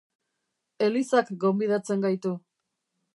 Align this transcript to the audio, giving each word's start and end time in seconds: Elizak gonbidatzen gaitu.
Elizak 0.87 1.29
gonbidatzen 1.45 2.07
gaitu. 2.09 2.33